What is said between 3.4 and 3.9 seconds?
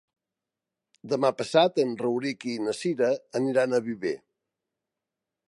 aniran a